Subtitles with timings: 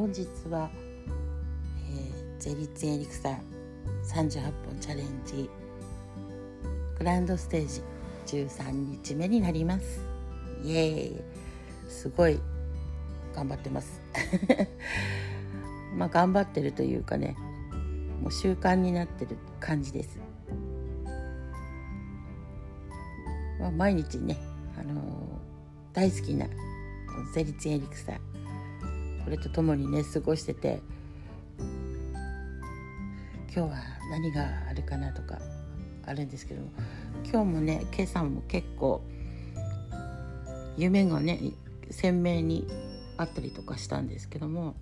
[0.00, 0.70] 本日は、
[1.90, 3.38] えー、ゼリツエリクサ
[4.02, 5.50] 38本チャレンジ
[6.96, 7.82] グランドステージ
[8.38, 10.00] 13日目になります。
[10.64, 11.22] イエーイ。
[11.86, 12.40] すごい
[13.34, 14.00] 頑張ってます。
[15.94, 17.36] まあ頑張ってるというかね
[18.22, 20.18] もう習慣になってる感じです、
[23.60, 24.38] まあ、毎日ね、
[24.78, 25.04] あのー、
[25.92, 26.46] 大好きな
[27.34, 28.18] ゼリツエリクサ
[29.30, 30.82] これと共にね過ごしてて
[31.56, 31.68] 今
[33.54, 33.76] 日は
[34.10, 35.38] 何があるかなとか
[36.04, 36.62] あるんですけど
[37.22, 39.04] 今日もね今朝も結構
[40.76, 41.38] 夢がね
[41.90, 42.66] 鮮明に
[43.18, 44.74] あったりとかしたんですけども、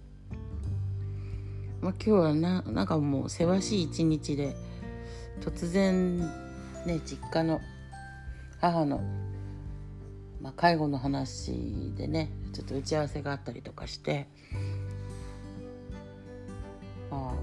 [1.83, 4.57] まあ、今日はななんかもうせわしい一日で
[5.43, 6.21] 突然
[6.87, 7.61] ね実家の
[8.63, 9.03] 母の、
[10.41, 14.27] まあ、介護の話でねちょっと打ち合わせがあったりとかして
[17.11, 17.35] まあ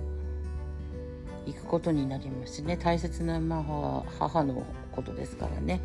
[1.45, 2.75] 行くことになりますしね。
[2.77, 5.79] 大切な、まあ、母のことですからね。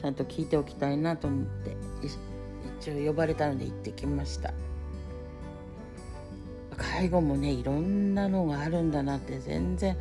[0.00, 1.76] ちゃんと聞いておきたいなと思って
[2.80, 4.52] 一応呼ばれたので行ってきました。
[6.76, 9.96] 介護もねいろんなのがあるんだなって全然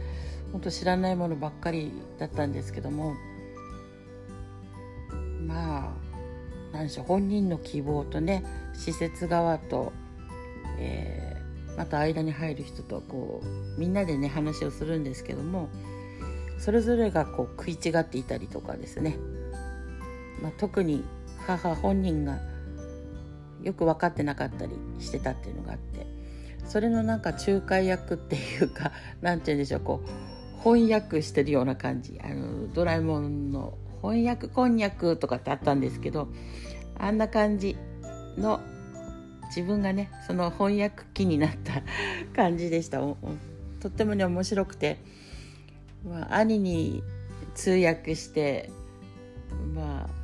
[0.52, 3.14] 本当知らないものばっかりだったんですけども。
[5.46, 6.09] まあ
[6.72, 9.92] 何でしょう本人の希望とね施設側と、
[10.78, 15.70] えー、また間に入る人とこうみんなでね話をするんですけども
[16.58, 19.18] それぞれがこう食い違っていたりとかですね、
[20.42, 21.04] まあ、特に
[21.48, 22.40] 母本人が
[23.64, 26.06] よく分かってなかったりしてたっていうのがあって
[26.66, 30.30] それのなんか仲介役っていうか何て言うんでしょうこう
[30.64, 32.20] 翻訳してるような感じ。
[32.22, 36.28] あのドラえもんの翻訳こんにゃくとかってあったんですけど
[36.98, 37.78] あんな感じ
[38.38, 38.62] の
[39.48, 41.82] 自分がねその翻訳機になった
[42.36, 43.18] 感じでしたと
[43.88, 44.98] ってもね面白くて、
[46.08, 47.04] まあ、兄に
[47.56, 48.70] 通訳して
[49.74, 50.20] まあ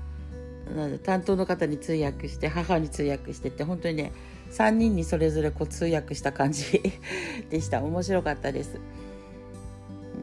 [1.03, 4.12] 担当の方に通訳して母に通訳してって本当にね
[4.52, 6.81] 3人にそれぞれこう通訳した感じ
[7.50, 8.80] でした面白かったです。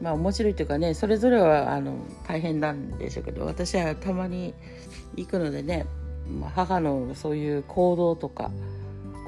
[0.03, 1.95] まあ面白いというかねそれぞれはあの
[2.27, 4.53] 大変なんでしょうけど私はたまに
[5.15, 5.85] 行くのでね、
[6.29, 8.51] まあ、母のそういう行動とか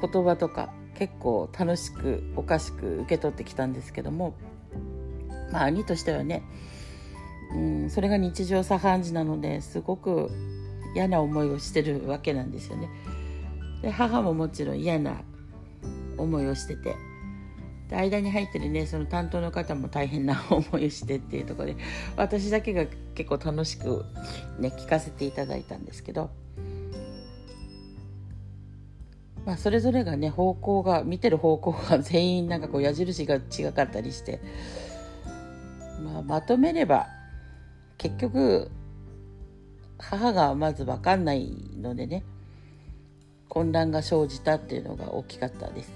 [0.02, 4.34] 言葉とか結構楽しくおかしく受け取ってきたんですけども
[5.50, 6.42] まあ兄としてはね、
[7.54, 10.30] うん、それが日常茶飯事なのですごく
[10.94, 12.88] 嫌な思いをしてるわけなんですよね。
[13.82, 15.22] で母ももちろん嫌な
[16.18, 16.96] 思いをしてて
[17.88, 21.76] で間に入ってるねその担当の方も大変な思いをしてっていうところで
[22.16, 24.04] 私だけが結構楽しく
[24.58, 26.30] ね聞かせていただいたんですけど、
[29.44, 34.40] まあ、それぞれがね方向が見てる方向が全員なんかこう矢印が違かったりして、
[36.02, 37.06] まあ、まとめれば
[37.98, 38.70] 結局
[39.98, 42.24] 母がまず分かんないのでね
[43.48, 45.92] 混乱が生じたっていうのが大きかったです。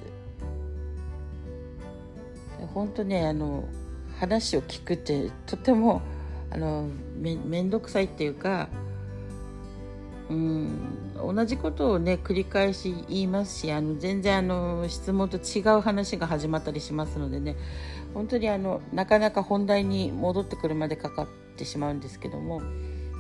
[2.69, 3.65] 本当ねあの
[4.19, 6.03] 話を聞くってとても
[6.50, 8.69] あのめ面倒くさいっていうか
[10.28, 17.56] うん同じことをね繰り返し言いますしあの全然あの質問と違う話が始まったりしますのでね
[18.15, 22.62] 本当にあのなかなか本題に戻ってくるまでかかってしまうんですけども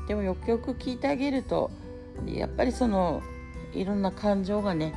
[0.08, 1.70] でもよくよく聞いてあげると
[2.26, 3.22] やっぱりその
[3.74, 4.94] いろんな感情がね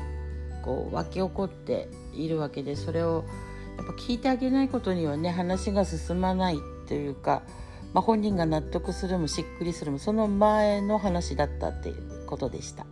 [0.64, 3.26] こう湧き起こっているわけでそれを
[3.78, 7.44] やっぱ聞いてあげないことにはね話が進まないというか、
[7.94, 12.86] まあ、本人が納得するもしっくりするもその前の話だったっていうことでした。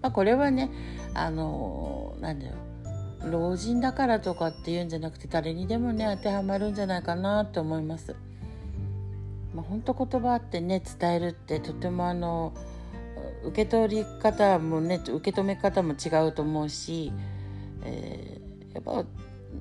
[0.00, 0.70] まあ、これはね
[1.14, 2.54] あのなんだよ
[3.24, 8.16] 老人だからとかっていうんじゃなくて誰にでもね当てはまるんじゃないかなと思います。
[9.54, 12.52] まあ、本当言葉ってね伝えるってとてもあの
[13.44, 17.12] 受け取り方もね受け止め方も違うと思うし、
[17.84, 19.04] えー、やっぱ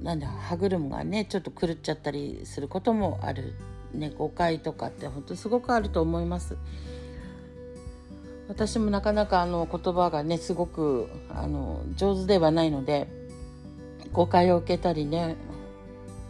[0.04, 3.54] なんだ歯車がねちょっと狂っちゃったりすることもある、
[3.94, 6.58] ね、誤解とかって本当すごくあると思います。
[8.48, 13.08] 私もなかなかあの言葉がねすごくあの上手ではないので
[14.12, 15.38] 誤解を受けたりね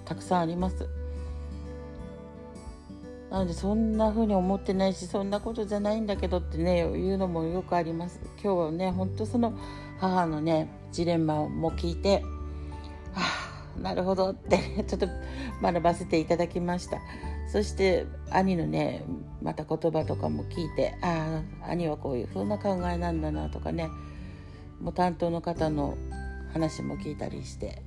[0.05, 0.87] たくさんあります。
[3.31, 9.57] なのでそんな風に思ってないしそんなことじゃないんだけどってね言うのもよくあります今日はねほんとその
[9.99, 12.25] 母のねジレンマも聞いて
[13.77, 14.57] なるほどって
[14.87, 15.07] ちょっと
[15.61, 16.99] 学ばせていただきました。
[17.51, 19.03] そして兄のね
[19.41, 23.89] また言葉とかも聞いてああ兄はこういう風な考えなんだなとかね
[24.79, 25.97] もう担当の方の
[26.53, 27.81] 話も聞いたりして、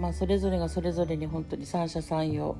[0.00, 2.56] まあ、それぞれがそれぞれに本当に三者三様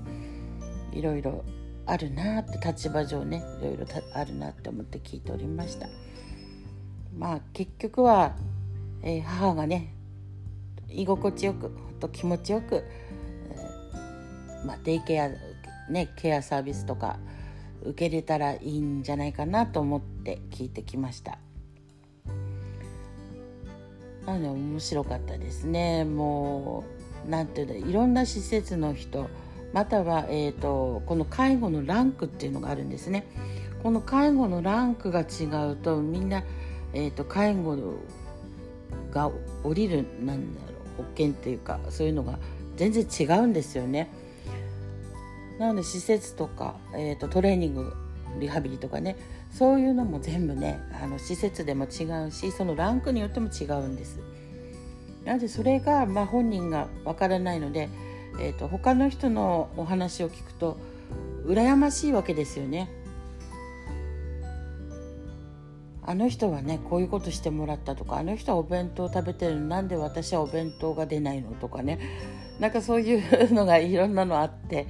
[0.93, 1.45] いろいろ
[1.85, 5.89] あるなって立場上ねいろいろあるなって思って聞いておりました。
[7.17, 8.37] まあ結局は、
[9.03, 9.95] えー、母がね
[10.89, 12.85] 居心地よくと気持ちよく、
[14.65, 15.29] まあ、デイケア、
[15.91, 17.19] ね、ケアサービスとか
[17.83, 21.39] 受け入れたらいいんじゃないかなと思って聞いてきました。
[24.27, 26.05] なので面白かったですね。
[26.05, 26.85] も
[27.27, 29.29] う何て言うんだいろんな施設の人
[29.73, 33.27] または、えーと、この介護のランクっていうのがあるんですね。
[33.83, 36.43] この介護のランクが違うとみんな、
[36.93, 37.77] えーと、介護
[39.13, 39.31] が
[39.63, 42.39] 降りるなんだろう保険っていうかそういうのが
[42.77, 44.11] 全然違うんですよね
[45.59, 47.95] なので施設とか、えーと、トレーニング
[48.39, 49.17] リハビリとかね
[49.51, 54.21] そういうのも全部ねあの施設でも違うしそのランクによっても違うんです
[55.25, 57.89] なのでそれが、まあ、本人がわからないので
[58.39, 60.77] えーと、他の人のお話を聞くと
[61.47, 62.91] 羨ましいわけですよね。
[66.07, 71.99] あの人はねこういうことしてもらったとかあの人はお弁当食べてるのなんで私はお弁当が出ないのとかね。
[72.61, 74.87] なんかそういうのがいろんなのあって。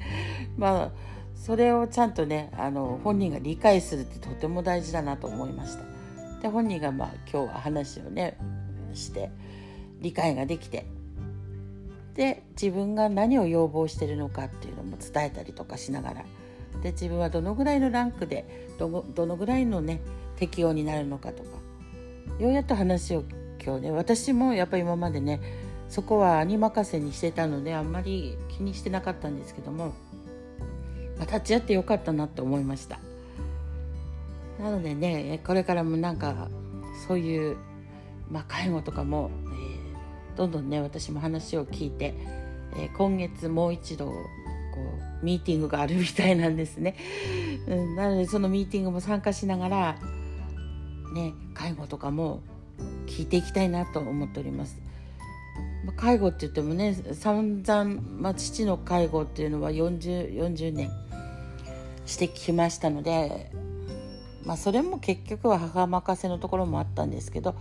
[0.57, 0.91] まあ
[1.35, 5.85] それをちゃんとねあの本人が理解するってとても大事だなと思いました。
[6.43, 8.37] で本人がまあ今日は話をね
[8.95, 9.31] して
[10.01, 10.87] 理解ができて。
[12.15, 16.25] で自分が何を要望してるのかっていうのも伝えたりとかしながら。
[16.83, 20.01] で自分はどのぐらいのランクでどのぐらいのね
[20.37, 21.49] 適用になるのかとか。
[22.39, 23.25] ようやっと話を
[23.65, 25.41] 今日ね私もやっぱり今までね
[25.89, 29.95] そこは兄任せにしてたのであんまり気にしてなかったんですけども、
[31.19, 32.99] まあ、立ち会ってよかったなって思いました。
[34.61, 36.49] なのでねこれからもなんか
[37.07, 37.57] そういう、
[38.31, 42.15] まあ、介護とかもえどんどんね私も話を聞いて、
[42.77, 44.13] えー、今月もう一度こ
[45.23, 46.97] うミーティングがあるみたいなんですね、
[47.67, 49.97] うん、なのでそのミーティングも参加しながら
[51.17, 52.43] ね介護とかも
[53.07, 54.79] 聞いていきたいなと思っております。
[55.97, 60.91] 介護って言ってもね散々、まあ、父の介護っていうのは 40, 40年
[62.05, 63.53] してきましたので、
[64.45, 67.55] まあ、それも結局は母任せのところもあったんですけど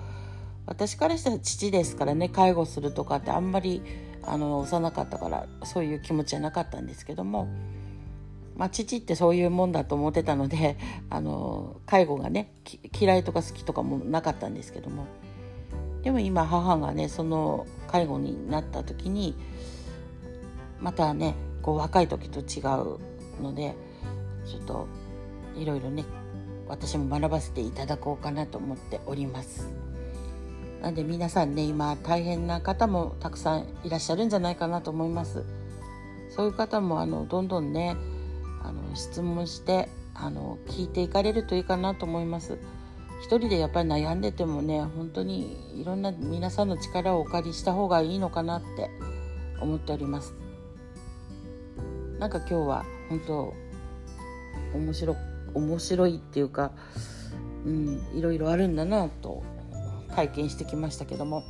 [0.65, 3.83] 私からしたら父ですからね介護するとかってあんまり
[4.23, 7.47] あの幼かったからそういう気持ちはなかったんですけども、
[8.55, 10.77] まあ、父ってそういうもんだと思ってたので
[11.09, 12.51] あの介護がね
[12.97, 15.05] 嫌いとか好きとかもなかったんですけども
[16.03, 19.35] でも今母がねその介護になった時に
[20.79, 22.99] またねこう若い時と違う
[23.41, 23.75] ので
[24.45, 24.87] ちょっと
[25.57, 26.05] いろいろね
[26.67, 29.85] 私も学ばせていただこうかなと思っております。
[30.81, 35.43] なんで皆さんね今大変な方もたくさんいらっしゃるんじゃないかなと思います
[36.29, 37.97] そういう方もあのどんどんね
[38.67, 42.57] あの質問してあの聞いていかれるといいかなと思います。
[43.21, 48.89] 一人でやっぱり悩んでてもね本当にいろんな皆さんの力をお借りした方がいいのかなって
[49.61, 50.33] 思っております。
[52.19, 53.53] なんか今日は本当
[54.73, 55.15] 面白
[55.53, 56.71] 面白いっていうか
[57.65, 59.43] うんいろいろあるんだなと
[60.15, 61.43] 体験してきましたけども、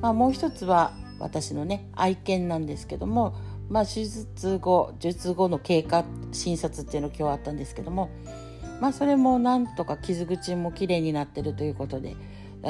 [0.00, 3.34] まあ、もう一つは私のね愛犬なんですけども、
[3.70, 8.10] まあ、手術後術後の経過診察っていうの今日あったんですけども、
[8.80, 12.16] まあ、それもなんとか傷口もきれいになってるということで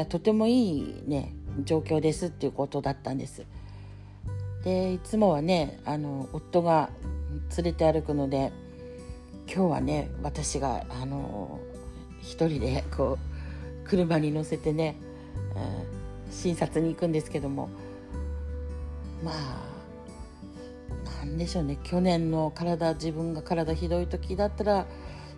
[0.09, 3.45] とてもいいね状況ですっていうことだったんです。
[4.65, 6.91] でいつもはねあの夫が
[7.57, 8.53] 連れて歩くので
[9.47, 11.61] 今日はね私があの
[12.21, 13.19] 一人でこ
[13.85, 14.97] う車に乗せてね、
[15.55, 17.71] えー、診察に行くんですけども
[19.25, 19.78] まあ
[21.21, 21.79] なんでしょうね。
[21.83, 24.87] 去年の体自分が体ひどい時だったら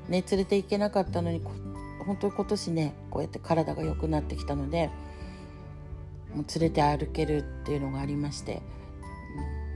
[0.08, 1.42] ね連れて行けなかったのに
[2.04, 4.90] 本当に今年ねこうやって体が良くなってきたので
[6.34, 8.62] もう連れて歩けるっていうのがありまして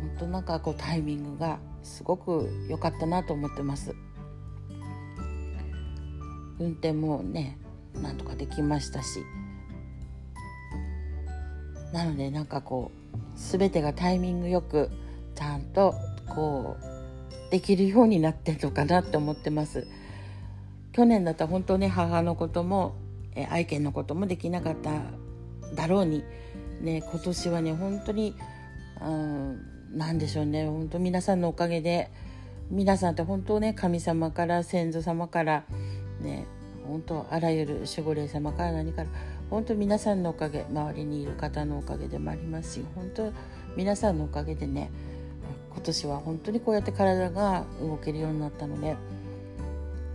[0.01, 3.95] 本当なんかこうタイミングがすごく良かったなと思ってます。
[6.59, 7.59] 運転もね
[8.01, 9.25] なんとかできましたし。
[11.93, 14.91] なのでなんかこう全てがタイミングよく
[15.35, 15.95] ちゃんと
[16.29, 19.87] こうできるようになってるのかなって思ってます。
[20.93, 22.95] 去年だったら本当ね母のことも
[23.51, 25.03] 愛犬のこともできなかった
[25.75, 26.23] だろうに
[26.81, 28.35] ね今年はね本当に
[29.01, 30.67] うん何でしょうね。
[30.67, 32.11] 本当皆さんのおかげで
[32.71, 35.65] 皆さんって本当ね神様から先祖様から
[36.21, 36.47] ね
[36.87, 39.09] 本当あらゆる守護霊様から何から
[39.51, 43.33] 本当皆さんのおかげ周りにいる方のおかげでもありますし本当
[43.77, 44.91] 皆さんのおかげでね
[45.75, 48.97] 今年は本当にこうやって体が動けるようになったので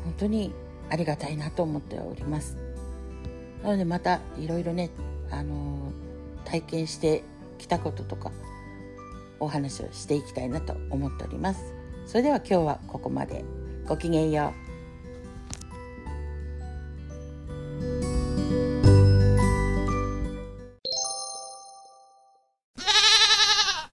[0.03, 0.53] 本当に
[0.89, 2.57] ありがたいなと思っております。
[3.63, 4.89] なのでまたいろいろね、
[5.29, 5.91] あの
[6.45, 7.23] 体験して
[7.57, 8.31] きたこととか
[9.39, 11.73] お話をしていきたいなと思っております。
[12.07, 13.43] それでは今日はここまで。
[13.89, 14.68] ごきげんよう。